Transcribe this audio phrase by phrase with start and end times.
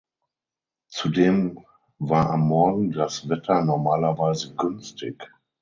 [0.89, 1.59] Zudem
[1.99, 5.29] war am Morgen das Wetter normalerweise günstig.